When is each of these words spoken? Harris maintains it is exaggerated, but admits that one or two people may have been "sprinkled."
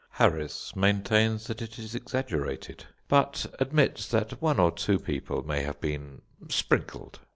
Harris 0.13 0.75
maintains 0.75 1.47
it 1.51 1.61
is 1.77 1.93
exaggerated, 1.93 2.85
but 3.07 3.45
admits 3.59 4.07
that 4.07 4.41
one 4.41 4.59
or 4.59 4.71
two 4.71 4.97
people 4.97 5.45
may 5.45 5.61
have 5.61 5.79
been 5.79 6.23
"sprinkled." 6.49 7.19